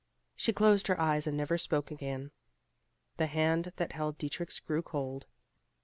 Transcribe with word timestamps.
She 0.35 0.51
closed 0.51 0.87
her 0.87 0.99
eyes 0.99 1.27
and 1.27 1.37
never 1.37 1.59
spoke 1.59 1.91
again. 1.91 2.31
The 3.17 3.27
hand 3.27 3.71
that 3.75 3.91
held 3.91 4.17
Dietrich's 4.17 4.59
grew 4.59 4.81
cold. 4.81 5.27